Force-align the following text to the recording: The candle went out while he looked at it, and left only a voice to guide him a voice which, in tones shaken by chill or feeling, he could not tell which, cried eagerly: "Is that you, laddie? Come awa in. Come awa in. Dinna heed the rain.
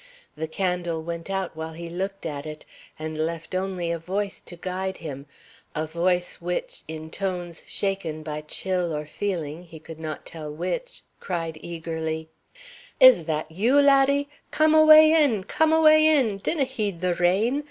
The 0.35 0.47
candle 0.47 1.03
went 1.03 1.29
out 1.29 1.55
while 1.55 1.73
he 1.73 1.87
looked 1.87 2.25
at 2.25 2.47
it, 2.47 2.65
and 2.97 3.15
left 3.23 3.53
only 3.53 3.91
a 3.91 3.99
voice 3.99 4.41
to 4.41 4.55
guide 4.55 4.97
him 4.97 5.27
a 5.75 5.85
voice 5.85 6.41
which, 6.41 6.81
in 6.87 7.11
tones 7.11 7.61
shaken 7.67 8.23
by 8.23 8.41
chill 8.41 8.95
or 8.95 9.05
feeling, 9.05 9.63
he 9.65 9.77
could 9.77 9.99
not 9.99 10.25
tell 10.25 10.51
which, 10.51 11.03
cried 11.19 11.59
eagerly: 11.61 12.29
"Is 12.99 13.25
that 13.25 13.51
you, 13.51 13.79
laddie? 13.79 14.27
Come 14.49 14.73
awa 14.73 14.97
in. 14.97 15.43
Come 15.43 15.71
awa 15.71 15.91
in. 15.91 16.39
Dinna 16.39 16.63
heed 16.63 17.01
the 17.01 17.13
rain. 17.13 17.59